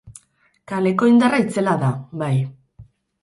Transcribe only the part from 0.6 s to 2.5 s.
Kaleko indarra itzela da, bai.